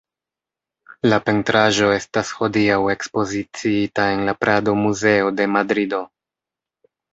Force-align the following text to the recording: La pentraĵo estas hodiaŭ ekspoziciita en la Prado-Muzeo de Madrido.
La 1.11 1.19
pentraĵo 1.27 1.89
estas 1.97 2.31
hodiaŭ 2.39 2.79
ekspoziciita 2.95 4.07
en 4.15 4.27
la 4.31 4.37
Prado-Muzeo 4.45 5.33
de 5.43 5.49
Madrido. 5.59 6.05